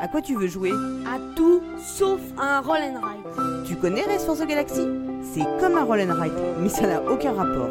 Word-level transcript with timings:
À 0.00 0.08
quoi 0.08 0.22
tu 0.22 0.34
veux 0.34 0.46
jouer? 0.46 0.72
À 1.06 1.18
tout 1.36 1.62
sauf 1.78 2.22
à 2.38 2.56
un 2.56 2.60
roll 2.62 2.78
and 2.80 3.06
ride. 3.06 3.66
Tu 3.66 3.76
connais 3.76 4.00
Race 4.00 4.24
for 4.24 4.34
the 4.34 4.46
Galaxy? 4.46 4.86
C'est 5.22 5.44
comme 5.60 5.76
un 5.76 5.84
roll 5.84 6.00
and 6.00 6.18
ride, 6.18 6.32
mais 6.58 6.70
ça 6.70 6.86
n'a 6.86 7.02
aucun 7.02 7.34
rapport. 7.34 7.68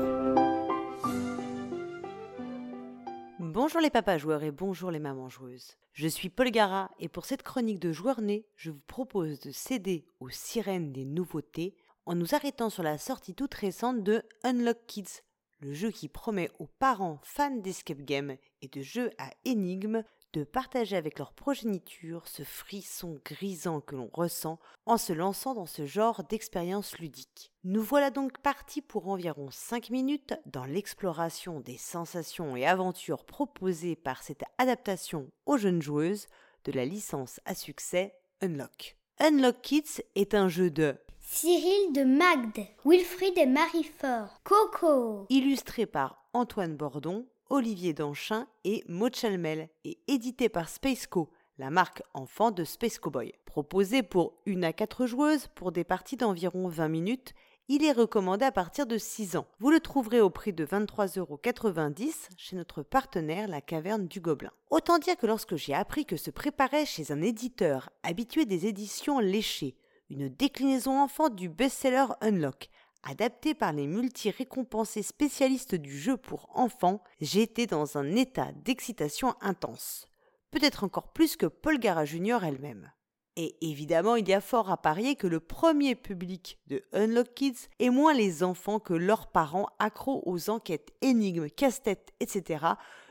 Bonjour 3.40 3.82
les 3.82 3.90
papas 3.90 4.20
joueurs 4.20 4.44
et 4.44 4.52
bonjour 4.52 4.92
les 4.92 5.00
mamans 5.00 5.28
joueuses. 5.28 5.76
Je 5.94 6.08
suis 6.08 6.30
Paul 6.30 6.52
Gara 6.52 6.92
et 7.00 7.10
pour 7.10 7.26
cette 7.26 7.42
chronique 7.42 7.80
de 7.80 7.92
joueurs 7.92 8.22
nés, 8.22 8.46
je 8.56 8.70
vous 8.70 8.82
propose 8.86 9.40
de 9.40 9.50
céder 9.50 10.06
aux 10.20 10.30
sirènes 10.30 10.92
des 10.92 11.06
nouveautés 11.06 11.76
en 12.06 12.14
nous 12.14 12.36
arrêtant 12.36 12.70
sur 12.70 12.84
la 12.84 13.00
sortie 13.00 13.34
toute 13.34 13.56
récente 13.56 14.04
de 14.04 14.22
Unlock 14.44 14.78
Kids, 14.86 15.24
le 15.62 15.74
jeu 15.74 15.90
qui 15.90 16.08
promet 16.08 16.52
aux 16.60 16.68
parents 16.68 17.20
fans 17.24 17.58
d'escape 17.58 18.04
game 18.04 18.36
et 18.62 18.68
de 18.68 18.82
jeux 18.82 19.10
à 19.18 19.32
énigmes 19.46 20.04
de 20.34 20.44
partager 20.44 20.96
avec 20.96 21.18
leur 21.20 21.34
progéniture 21.34 22.28
ce 22.28 22.44
frisson 22.44 23.20
grisant 23.26 23.82
que 23.82 23.96
l'on 23.96 24.10
ressent 24.14 24.60
en 24.86 24.98
se 24.98 25.14
lançant 25.14 25.54
dans 25.54 25.66
ce 25.66 25.86
genre 25.86 26.24
d'expérience 26.24 26.98
ludique. 27.00 27.52
Nous 27.64 27.82
voilà 27.82 28.12
donc 28.12 28.38
partis 28.40 28.82
pour 28.82 29.08
environ 29.08 29.50
5 29.52 29.90
minutes 29.90 30.34
dans 30.46 30.66
l'exploration 30.66 31.60
des 31.60 31.78
sensations 31.78 32.56
et 32.56 32.66
aventures 32.66 33.26
proposées 33.26 33.96
par 33.96 34.24
cette 34.24 34.44
adaptation 34.58 35.30
aux 35.46 35.58
jeunes 35.58 35.82
joueuses 35.82 36.28
de 36.66 36.72
la 36.72 36.86
licence 36.86 37.40
à 37.46 37.56
succès 37.56 38.14
Unlock. 38.42 38.98
Unlock 39.20 39.62
Kids 39.62 40.02
est 40.16 40.34
un 40.34 40.48
jeu 40.48 40.70
de 40.70 40.96
Cyril 41.20 41.94
de 41.94 42.04
Magde, 42.04 42.66
Wilfried 42.86 43.38
et 43.38 43.46
Marie-Fort, 43.46 44.42
Coco, 44.44 45.26
illustré 45.30 45.86
par 45.86 46.26
Antoine 46.34 46.76
Bordon, 46.76 47.28
Olivier 47.52 47.94
Danchin 47.94 48.48
et 48.64 48.84
Maud 48.88 49.16
Chalmel 49.16 49.70
et 49.84 49.98
édité 50.08 50.50
par 50.50 50.70
Spaceco, 50.70 51.32
la 51.58 51.72
marque 51.72 52.04
enfant 52.14 52.52
de 52.52 52.64
Space 52.64 53.00
Cowboy. 53.00 53.34
Proposé 53.46 54.04
pour 54.04 54.36
une 54.46 54.64
à 54.64 54.72
quatre 54.72 55.08
joueuses 55.08 55.48
pour 55.56 55.72
des 55.72 55.84
parties 55.84 56.16
d'environ 56.16 56.68
20 56.68 56.88
minutes, 56.90 57.34
il 57.68 57.84
est 57.84 57.92
recommandé 57.92 58.46
à 58.46 58.52
partir 58.52 58.86
de 58.86 59.00
6 59.00 59.36
ans. 59.36 59.48
Vous 59.60 59.72
le 59.72 59.80
trouverez 59.80 60.22
au 60.22 60.30
prix 60.30 60.54
de 60.54 60.64
23,90€ 60.64 62.30
chez 62.38 62.56
notre 62.56 62.84
partenaire 62.84 63.48
La 63.48 63.62
Caverne 63.62 64.08
du 64.08 64.22
Gobelin. 64.22 64.52
Autant 64.70 65.00
dire 65.00 65.18
que 65.18 65.26
lorsque 65.26 65.56
j'ai 65.56 65.74
appris 65.74 66.06
que 66.06 66.18
se 66.18 66.30
préparait 66.30 66.86
chez 66.86 67.12
un 67.12 67.22
éditeur 67.24 67.90
habitué 68.04 68.46
des 68.46 68.68
éditions 68.68 69.18
léchées, 69.18 69.76
une 70.12 70.30
déclinaison 70.30 71.02
enfant 71.02 71.30
du 71.30 71.50
best-seller 71.50 72.06
Unlock, 72.22 72.70
adapté 73.04 73.54
par 73.54 73.74
les 73.74 73.88
multi-récompensés 73.88 75.04
spécialistes 75.04 75.76
du 75.76 75.98
jeu 75.98 76.18
pour 76.18 76.50
enfants, 76.54 77.02
j'étais 77.22 77.68
dans 77.68 77.98
un 77.98 78.16
état 78.16 78.52
d'excitation 78.64 79.36
intense. 79.42 80.08
Peut-être 80.52 80.84
encore 80.84 81.14
plus 81.14 81.36
que 81.38 81.46
Paul 81.46 81.80
Gara 81.80 82.06
Junior 82.06 82.44
elle-même. 82.44 82.92
Et 83.36 83.56
évidemment, 83.62 84.16
il 84.16 84.28
y 84.28 84.34
a 84.34 84.42
fort 84.42 84.70
à 84.70 84.76
parier 84.76 85.16
que 85.16 85.28
le 85.28 85.40
premier 85.40 85.96
public 85.96 86.60
de 86.68 86.84
Unlock 86.92 87.34
Kids 87.36 87.70
est 87.80 87.90
moins 87.90 88.14
les 88.14 88.44
enfants 88.44 88.80
que 88.80 88.94
leurs 88.94 89.28
parents 89.28 89.70
accros 89.80 90.22
aux 90.26 90.50
enquêtes, 90.50 90.92
énigmes, 91.02 91.50
casse-têtes, 91.50 92.12
etc. 92.20 92.66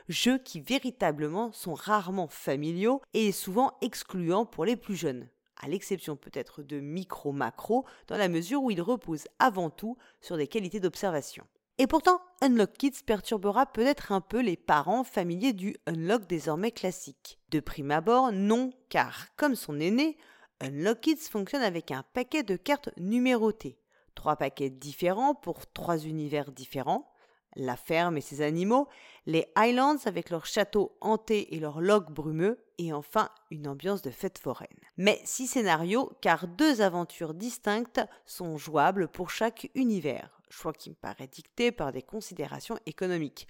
Jeux 0.07 0.37
qui 0.37 0.59
véritablement 0.59 1.51
sont 1.51 1.73
rarement 1.73 2.27
familiaux 2.27 3.01
et 3.13 3.31
souvent 3.31 3.71
excluants 3.81 4.45
pour 4.45 4.65
les 4.65 4.75
plus 4.75 4.95
jeunes 4.95 5.29
à 5.59 5.67
l'exception 5.67 6.15
peut-être 6.15 6.63
de 6.63 6.79
micro-macro, 6.79 7.85
dans 8.07 8.17
la 8.17 8.29
mesure 8.29 8.63
où 8.63 8.71
il 8.71 8.81
repose 8.81 9.25
avant 9.39 9.69
tout 9.69 9.97
sur 10.21 10.37
des 10.37 10.47
qualités 10.47 10.79
d'observation. 10.79 11.45
Et 11.77 11.87
pourtant, 11.87 12.19
Unlock 12.41 12.73
Kids 12.73 13.03
perturbera 13.05 13.65
peut-être 13.65 14.11
un 14.11 14.19
peu 14.19 14.41
les 14.41 14.57
parents 14.57 15.05
familiers 15.05 15.53
du 15.53 15.77
Unlock 15.87 16.27
désormais 16.27 16.71
classique. 16.71 17.39
De 17.51 17.61
prime 17.61 17.91
abord, 17.91 18.33
non, 18.33 18.71
car, 18.89 19.27
comme 19.37 19.55
son 19.55 19.79
aîné, 19.79 20.17
Unlock 20.59 20.99
Kids 20.99 21.29
fonctionne 21.29 21.61
avec 21.61 21.91
un 21.91 22.03
paquet 22.13 22.43
de 22.43 22.57
cartes 22.57 22.89
numérotées. 22.97 23.79
Trois 24.13 24.35
paquets 24.35 24.69
différents 24.69 25.33
pour 25.33 25.71
trois 25.71 25.99
univers 25.99 26.51
différents, 26.51 27.08
la 27.55 27.75
ferme 27.75 28.17
et 28.17 28.21
ses 28.21 28.41
animaux, 28.41 28.87
les 29.25 29.47
Highlands 29.55 29.97
avec 30.05 30.29
leurs 30.29 30.45
châteaux 30.45 30.95
hantés 31.01 31.55
et 31.55 31.59
leurs 31.59 31.81
logs 31.81 32.11
brumeux, 32.11 32.63
et 32.77 32.93
enfin 32.93 33.29
une 33.51 33.67
ambiance 33.67 34.01
de 34.01 34.09
fête 34.09 34.39
foraine. 34.39 34.67
Mais 34.97 35.19
six 35.25 35.47
scénarios, 35.47 36.11
car 36.21 36.47
deux 36.47 36.81
aventures 36.81 37.33
distinctes 37.33 38.01
sont 38.25 38.57
jouables 38.57 39.07
pour 39.07 39.29
chaque 39.29 39.69
univers, 39.75 40.41
choix 40.49 40.73
qui 40.73 40.89
me 40.89 40.95
paraît 40.95 41.27
dicté 41.27 41.71
par 41.71 41.91
des 41.91 42.01
considérations 42.01 42.77
économiques. 42.85 43.47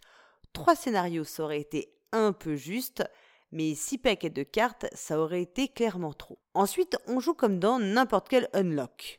Trois 0.53 0.75
scénarios, 0.75 1.23
ça 1.23 1.43
aurait 1.43 1.61
été 1.61 1.93
un 2.11 2.33
peu 2.33 2.55
juste, 2.55 3.03
mais 3.51 3.75
six 3.75 3.97
paquets 3.97 4.29
de 4.29 4.43
cartes, 4.43 4.87
ça 4.93 5.19
aurait 5.19 5.41
été 5.41 5.67
clairement 5.67 6.13
trop. 6.13 6.39
Ensuite, 6.53 6.97
on 7.07 7.19
joue 7.19 7.33
comme 7.33 7.59
dans 7.59 7.79
n'importe 7.79 8.29
quel 8.29 8.49
unlock. 8.53 9.18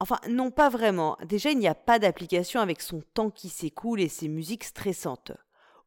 Enfin, 0.00 0.18
non 0.28 0.50
pas 0.50 0.68
vraiment. 0.68 1.16
Déjà, 1.24 1.50
il 1.50 1.58
n'y 1.58 1.68
a 1.68 1.74
pas 1.74 1.98
d'application 1.98 2.60
avec 2.60 2.80
son 2.80 3.02
temps 3.14 3.30
qui 3.30 3.48
s'écoule 3.48 4.00
et 4.00 4.08
ses 4.08 4.28
musiques 4.28 4.64
stressantes. 4.64 5.32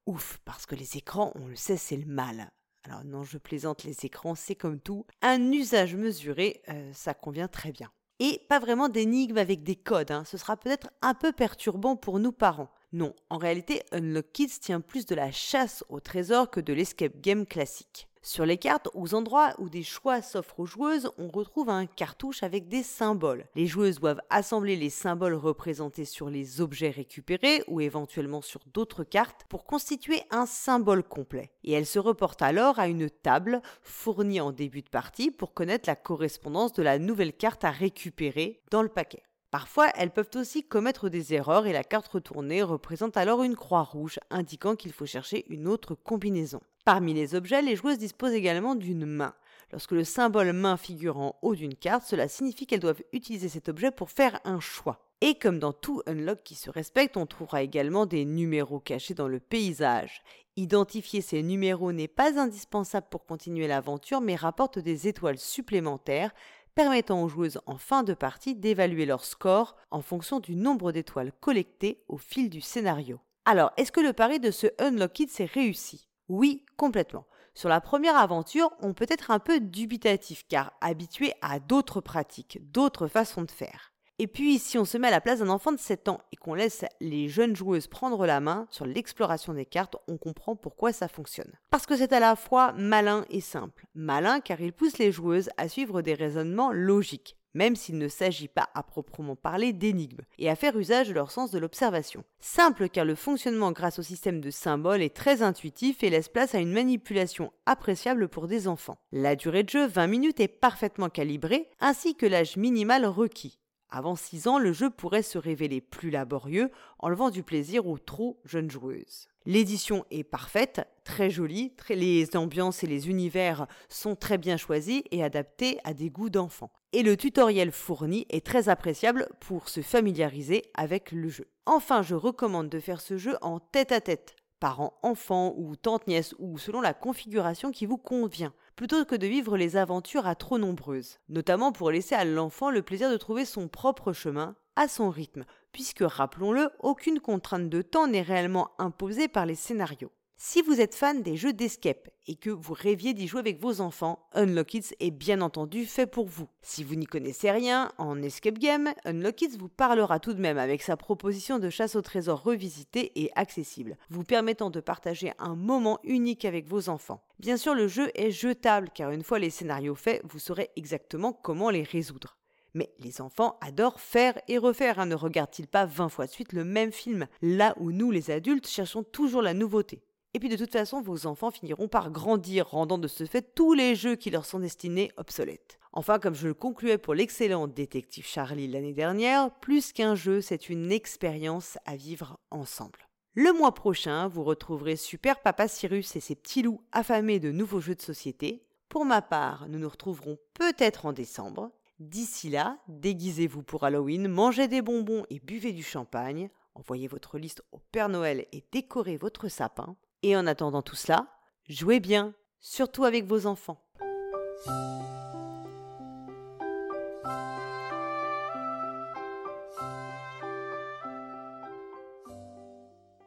Ouf, 0.05 0.39
parce 0.43 0.65
que 0.65 0.75
les 0.75 0.97
écrans, 0.97 1.31
on 1.35 1.47
le 1.47 1.55
sait, 1.55 1.77
c'est 1.77 1.97
le 1.97 2.05
mal. 2.05 2.51
Alors 2.83 3.05
non, 3.05 3.23
je 3.23 3.37
plaisante, 3.37 3.83
les 3.83 4.05
écrans, 4.05 4.35
c'est 4.35 4.55
comme 4.55 4.79
tout. 4.79 5.05
Un 5.21 5.51
usage 5.51 5.95
mesuré, 5.95 6.61
euh, 6.69 6.91
ça 6.93 7.13
convient 7.13 7.47
très 7.47 7.71
bien. 7.71 7.91
Et 8.19 8.41
pas 8.49 8.59
vraiment 8.59 8.89
d'énigmes 8.89 9.37
avec 9.37 9.63
des 9.63 9.75
codes, 9.75 10.11
hein. 10.11 10.23
ce 10.25 10.37
sera 10.37 10.57
peut-être 10.57 10.89
un 11.01 11.13
peu 11.13 11.31
perturbant 11.31 11.95
pour 11.95 12.19
nous 12.19 12.31
parents. 12.31 12.69
Non, 12.91 13.15
en 13.29 13.37
réalité, 13.37 13.83
Unlock 13.91 14.31
Kids 14.33 14.59
tient 14.59 14.81
plus 14.81 15.05
de 15.05 15.15
la 15.15 15.31
chasse 15.31 15.83
au 15.89 15.99
trésor 15.99 16.49
que 16.51 16.59
de 16.59 16.73
l'escape 16.73 17.19
game 17.21 17.45
classique. 17.45 18.07
Sur 18.23 18.45
les 18.45 18.57
cartes, 18.57 18.87
aux 18.93 19.15
endroits 19.15 19.55
où 19.57 19.67
des 19.67 19.81
choix 19.81 20.21
s'offrent 20.21 20.59
aux 20.59 20.67
joueuses, 20.67 21.11
on 21.17 21.27
retrouve 21.27 21.69
un 21.69 21.87
cartouche 21.87 22.43
avec 22.43 22.67
des 22.67 22.83
symboles. 22.83 23.45
Les 23.55 23.65
joueuses 23.65 23.99
doivent 23.99 24.21
assembler 24.29 24.75
les 24.75 24.91
symboles 24.91 25.33
représentés 25.33 26.05
sur 26.05 26.29
les 26.29 26.61
objets 26.61 26.91
récupérés 26.91 27.63
ou 27.67 27.81
éventuellement 27.81 28.43
sur 28.43 28.61
d'autres 28.71 29.03
cartes 29.03 29.45
pour 29.49 29.65
constituer 29.65 30.21
un 30.29 30.45
symbole 30.45 31.01
complet. 31.01 31.51
Et 31.63 31.71
elles 31.71 31.87
se 31.87 31.97
reportent 31.97 32.43
alors 32.43 32.77
à 32.77 32.87
une 32.87 33.09
table 33.09 33.59
fournie 33.81 34.39
en 34.39 34.51
début 34.51 34.83
de 34.83 34.89
partie 34.89 35.31
pour 35.31 35.55
connaître 35.55 35.89
la 35.89 35.95
correspondance 35.95 36.73
de 36.73 36.83
la 36.83 36.99
nouvelle 36.99 37.33
carte 37.33 37.63
à 37.63 37.71
récupérer 37.71 38.61
dans 38.69 38.83
le 38.83 38.89
paquet. 38.89 39.23
Parfois, 39.51 39.89
elles 39.95 40.11
peuvent 40.11 40.29
aussi 40.35 40.63
commettre 40.63 41.09
des 41.09 41.33
erreurs 41.33 41.67
et 41.67 41.73
la 41.73 41.83
carte 41.83 42.07
retournée 42.07 42.63
représente 42.63 43.17
alors 43.17 43.43
une 43.43 43.57
croix 43.57 43.83
rouge 43.83 44.17
indiquant 44.29 44.77
qu'il 44.77 44.93
faut 44.93 45.05
chercher 45.05 45.45
une 45.49 45.67
autre 45.67 45.93
combinaison. 45.93 46.61
Parmi 46.85 47.13
les 47.13 47.35
objets, 47.35 47.61
les 47.61 47.75
joueuses 47.75 47.97
disposent 47.97 48.33
également 48.33 48.75
d'une 48.75 49.05
main. 49.05 49.35
Lorsque 49.73 49.91
le 49.91 50.05
symbole 50.05 50.53
main 50.53 50.77
figure 50.77 51.17
en 51.17 51.37
haut 51.41 51.55
d'une 51.55 51.75
carte, 51.75 52.05
cela 52.05 52.29
signifie 52.29 52.65
qu'elles 52.65 52.79
doivent 52.79 53.03
utiliser 53.11 53.49
cet 53.49 53.67
objet 53.67 53.91
pour 53.91 54.09
faire 54.09 54.39
un 54.45 54.61
choix. 54.61 55.05
Et 55.19 55.35
comme 55.35 55.59
dans 55.59 55.73
tout 55.73 56.01
unlock 56.07 56.41
qui 56.43 56.55
se 56.55 56.69
respecte, 56.69 57.15
on 57.15 57.27
trouvera 57.27 57.61
également 57.61 58.05
des 58.05 58.25
numéros 58.25 58.79
cachés 58.79 59.13
dans 59.13 59.27
le 59.27 59.39
paysage. 59.39 60.23
Identifier 60.57 61.21
ces 61.21 61.43
numéros 61.43 61.91
n'est 61.91 62.07
pas 62.07 62.39
indispensable 62.39 63.07
pour 63.09 63.25
continuer 63.25 63.67
l'aventure, 63.67 64.19
mais 64.19 64.35
rapporte 64.35 64.79
des 64.79 65.07
étoiles 65.07 65.37
supplémentaires, 65.37 66.33
permettant 66.75 67.23
aux 67.23 67.27
joueuses 67.27 67.61
en 67.65 67.77
fin 67.77 68.03
de 68.03 68.13
partie 68.13 68.55
d'évaluer 68.55 69.05
leur 69.05 69.25
score 69.25 69.75
en 69.91 70.01
fonction 70.01 70.39
du 70.39 70.55
nombre 70.55 70.91
d'étoiles 70.91 71.31
collectées 71.39 72.03
au 72.07 72.17
fil 72.17 72.49
du 72.49 72.61
scénario. 72.61 73.19
Alors, 73.45 73.71
est-ce 73.77 73.91
que 73.91 74.01
le 74.01 74.13
pari 74.13 74.39
de 74.39 74.51
ce 74.51 74.67
Unlock 74.79 75.19
It 75.19 75.29
s'est 75.29 75.45
réussi? 75.45 76.07
Oui, 76.29 76.65
complètement. 76.77 77.25
Sur 77.53 77.69
la 77.69 77.81
première 77.81 78.15
aventure, 78.15 78.71
on 78.79 78.93
peut 78.93 79.07
être 79.09 79.31
un 79.31 79.39
peu 79.39 79.59
dubitatif 79.59 80.45
car 80.47 80.71
habitué 80.79 81.33
à 81.41 81.59
d'autres 81.59 81.99
pratiques, 81.99 82.59
d'autres 82.71 83.07
façons 83.07 83.41
de 83.41 83.51
faire. 83.51 83.91
Et 84.23 84.27
puis, 84.27 84.59
si 84.59 84.77
on 84.77 84.85
se 84.85 84.99
met 84.99 85.07
à 85.07 85.09
la 85.09 85.19
place 85.19 85.39
d'un 85.39 85.49
enfant 85.49 85.71
de 85.71 85.79
7 85.79 86.07
ans 86.07 86.21
et 86.31 86.35
qu'on 86.35 86.53
laisse 86.53 86.85
les 86.99 87.27
jeunes 87.27 87.55
joueuses 87.55 87.87
prendre 87.87 88.27
la 88.27 88.39
main 88.39 88.67
sur 88.69 88.85
l'exploration 88.85 89.55
des 89.55 89.65
cartes, 89.65 89.95
on 90.07 90.17
comprend 90.17 90.55
pourquoi 90.55 90.93
ça 90.93 91.07
fonctionne. 91.07 91.51
Parce 91.71 91.87
que 91.87 91.97
c'est 91.97 92.13
à 92.13 92.19
la 92.19 92.35
fois 92.35 92.71
malin 92.73 93.25
et 93.31 93.41
simple. 93.41 93.87
Malin 93.95 94.39
car 94.39 94.61
il 94.61 94.73
pousse 94.73 94.99
les 94.99 95.11
joueuses 95.11 95.49
à 95.57 95.67
suivre 95.67 96.03
des 96.03 96.13
raisonnements 96.13 96.71
logiques 96.71 97.35
même 97.53 97.75
s'il 97.75 97.97
ne 97.97 98.07
s'agit 98.07 98.47
pas 98.47 98.69
à 98.75 98.81
proprement 98.83 99.35
parler 99.35 99.73
d'énigmes, 99.73 100.21
et 100.37 100.49
à 100.49 100.55
faire 100.55 100.77
usage 100.77 101.09
de 101.09 101.13
leur 101.13 101.31
sens 101.31 101.51
de 101.51 101.59
l'observation. 101.59 102.23
Simple 102.39 102.87
car 102.87 103.03
le 103.03 103.15
fonctionnement 103.15 103.73
grâce 103.73 103.99
au 103.99 104.03
système 104.03 104.39
de 104.39 104.49
symboles 104.49 105.01
est 105.01 105.15
très 105.15 105.41
intuitif 105.41 106.01
et 106.03 106.09
laisse 106.09 106.29
place 106.29 106.55
à 106.55 106.59
une 106.59 106.71
manipulation 106.71 107.51
appréciable 107.65 108.29
pour 108.29 108.47
des 108.47 108.69
enfants. 108.69 108.99
La 109.11 109.35
durée 109.35 109.63
de 109.63 109.69
jeu 109.69 109.85
20 109.85 110.07
minutes 110.07 110.39
est 110.39 110.47
parfaitement 110.47 111.09
calibrée, 111.09 111.69
ainsi 111.81 112.15
que 112.15 112.25
l'âge 112.25 112.55
minimal 112.55 113.05
requis. 113.05 113.59
Avant 113.91 114.15
6 114.15 114.47
ans, 114.47 114.57
le 114.57 114.71
jeu 114.71 114.89
pourrait 114.89 115.21
se 115.21 115.37
révéler 115.37 115.81
plus 115.81 116.09
laborieux, 116.11 116.71
enlevant 116.99 117.29
du 117.29 117.43
plaisir 117.43 117.87
aux 117.87 117.97
trop 117.97 118.39
jeunes 118.45 118.71
joueuses. 118.71 119.27
L'édition 119.45 120.05
est 120.11 120.23
parfaite, 120.23 120.87
très 121.03 121.29
jolie, 121.29 121.73
les 121.89 122.37
ambiances 122.37 122.83
et 122.83 122.87
les 122.87 123.09
univers 123.09 123.67
sont 123.89 124.15
très 124.15 124.37
bien 124.37 124.55
choisis 124.55 125.01
et 125.11 125.23
adaptés 125.23 125.77
à 125.83 125.93
des 125.93 126.09
goûts 126.09 126.29
d'enfants. 126.29 126.71
Et 126.93 127.03
le 127.03 127.17
tutoriel 127.17 127.71
fourni 127.71 128.25
est 128.29 128.45
très 128.45 128.69
appréciable 128.69 129.27
pour 129.39 129.67
se 129.67 129.81
familiariser 129.81 130.63
avec 130.73 131.11
le 131.11 131.27
jeu. 131.27 131.47
Enfin, 131.65 132.01
je 132.01 132.15
recommande 132.15 132.69
de 132.69 132.79
faire 132.79 133.01
ce 133.01 133.17
jeu 133.17 133.35
en 133.41 133.59
tête 133.59 133.91
à 133.91 133.99
tête, 133.99 134.35
parents-enfants 134.61 135.53
ou 135.57 135.75
tante-nièce 135.75 136.33
ou 136.39 136.57
selon 136.57 136.79
la 136.79 136.93
configuration 136.93 137.71
qui 137.71 137.85
vous 137.85 137.97
convient, 137.97 138.53
plutôt 138.77 139.03
que 139.03 139.15
de 139.15 139.27
vivre 139.27 139.57
les 139.57 139.75
aventures 139.75 140.27
à 140.27 140.35
trop 140.35 140.57
nombreuses, 140.57 141.17
notamment 141.27 141.73
pour 141.73 141.91
laisser 141.91 142.15
à 142.15 142.23
l'enfant 142.23 142.69
le 142.69 142.83
plaisir 142.83 143.11
de 143.11 143.17
trouver 143.17 143.43
son 143.43 143.67
propre 143.67 144.13
chemin 144.13 144.55
à 144.77 144.87
son 144.87 145.09
rythme, 145.09 145.43
puisque 145.73 146.03
rappelons-le, 146.03 146.69
aucune 146.79 147.19
contrainte 147.19 147.69
de 147.69 147.81
temps 147.81 148.07
n'est 148.07 148.21
réellement 148.21 148.71
imposée 148.77 149.27
par 149.27 149.45
les 149.45 149.55
scénarios. 149.55 150.11
Si 150.43 150.63
vous 150.63 150.81
êtes 150.81 150.95
fan 150.95 151.21
des 151.21 151.37
jeux 151.37 151.53
d'escape 151.53 152.09
et 152.25 152.33
que 152.33 152.49
vous 152.49 152.73
rêviez 152.73 153.13
d'y 153.13 153.27
jouer 153.27 153.41
avec 153.41 153.61
vos 153.61 153.79
enfants, 153.79 154.27
Unlock 154.33 154.69
Kids 154.69 154.95
est 154.99 155.11
bien 155.11 155.39
entendu 155.39 155.85
fait 155.85 156.07
pour 156.07 156.25
vous. 156.25 156.47
Si 156.63 156.83
vous 156.83 156.95
n'y 156.95 157.05
connaissez 157.05 157.51
rien 157.51 157.91
en 157.99 158.23
escape 158.23 158.57
game, 158.57 158.91
Unlock 159.05 159.35
Kids 159.35 159.57
vous 159.59 159.69
parlera 159.69 160.19
tout 160.19 160.33
de 160.33 160.41
même 160.41 160.57
avec 160.57 160.81
sa 160.81 160.97
proposition 160.97 161.59
de 161.59 161.69
chasse 161.69 161.95
au 161.95 162.01
trésor 162.01 162.41
revisité 162.41 163.11
et 163.21 163.29
accessible, 163.35 163.97
vous 164.09 164.23
permettant 164.23 164.71
de 164.71 164.79
partager 164.79 165.31
un 165.37 165.55
moment 165.55 165.99
unique 166.03 166.43
avec 166.43 166.67
vos 166.67 166.89
enfants. 166.89 167.23
Bien 167.37 167.55
sûr, 167.55 167.75
le 167.75 167.87
jeu 167.87 168.09
est 168.15 168.31
jetable 168.31 168.89
car 168.95 169.11
une 169.11 169.23
fois 169.23 169.37
les 169.37 169.51
scénarios 169.51 169.93
faits, 169.93 170.23
vous 170.27 170.39
saurez 170.39 170.71
exactement 170.75 171.33
comment 171.33 171.69
les 171.69 171.83
résoudre. 171.83 172.39
Mais 172.73 172.91
les 172.97 173.21
enfants 173.21 173.59
adorent 173.61 173.99
faire 173.99 174.41
et 174.47 174.57
refaire, 174.57 174.97
hein. 174.97 175.05
ne 175.05 175.13
regardent-ils 175.13 175.67
pas 175.67 175.85
20 175.85 176.09
fois 176.09 176.25
de 176.25 176.31
suite 176.31 176.53
le 176.53 176.63
même 176.63 176.91
film, 176.91 177.27
là 177.43 177.75
où 177.79 177.91
nous 177.91 178.09
les 178.09 178.31
adultes 178.31 178.67
cherchons 178.67 179.03
toujours 179.03 179.43
la 179.43 179.53
nouveauté. 179.53 180.01
Et 180.33 180.39
puis 180.39 180.49
de 180.49 180.55
toute 180.55 180.71
façon, 180.71 181.01
vos 181.01 181.27
enfants 181.27 181.51
finiront 181.51 181.87
par 181.87 182.09
grandir, 182.09 182.69
rendant 182.69 182.97
de 182.97 183.07
ce 183.07 183.25
fait 183.25 183.53
tous 183.53 183.73
les 183.73 183.95
jeux 183.95 184.15
qui 184.15 184.29
leur 184.29 184.45
sont 184.45 184.59
destinés 184.59 185.11
obsolètes. 185.17 185.77
Enfin, 185.93 186.19
comme 186.19 186.35
je 186.35 186.47
le 186.47 186.53
concluais 186.53 186.97
pour 186.97 187.13
l'excellent 187.13 187.67
détective 187.67 188.25
Charlie 188.25 188.67
l'année 188.67 188.93
dernière, 188.93 189.51
plus 189.59 189.91
qu'un 189.91 190.15
jeu, 190.15 190.39
c'est 190.39 190.69
une 190.69 190.91
expérience 190.91 191.77
à 191.85 191.97
vivre 191.97 192.39
ensemble. 192.49 193.09
Le 193.33 193.51
mois 193.51 193.73
prochain, 193.73 194.29
vous 194.29 194.43
retrouverez 194.43 194.95
Super 194.95 195.41
Papa 195.41 195.67
Cyrus 195.67 196.15
et 196.15 196.21
ses 196.21 196.35
petits 196.35 196.61
loups 196.61 196.81
affamés 196.93 197.39
de 197.39 197.51
nouveaux 197.51 197.81
jeux 197.81 197.95
de 197.95 198.01
société. 198.01 198.63
Pour 198.87 199.05
ma 199.05 199.21
part, 199.21 199.67
nous 199.67 199.79
nous 199.79 199.89
retrouverons 199.89 200.37
peut-être 200.53 201.05
en 201.05 201.13
décembre. 201.13 201.71
D'ici 201.99 202.49
là, 202.49 202.77
déguisez-vous 202.87 203.63
pour 203.63 203.83
Halloween, 203.83 204.27
mangez 204.27 204.67
des 204.67 204.81
bonbons 204.81 205.25
et 205.29 205.39
buvez 205.39 205.71
du 205.71 205.83
champagne. 205.83 206.49
Envoyez 206.73 207.07
votre 207.07 207.37
liste 207.37 207.63
au 207.71 207.79
Père 207.91 208.09
Noël 208.09 208.47
et 208.51 208.65
décorez 208.71 209.17
votre 209.17 209.49
sapin. 209.49 209.95
Et 210.23 210.35
en 210.35 210.45
attendant 210.45 210.81
tout 210.81 210.95
cela, 210.95 211.27
jouez 211.67 211.99
bien, 211.99 212.33
surtout 212.59 213.05
avec 213.05 213.25
vos 213.25 213.47
enfants. 213.47 213.83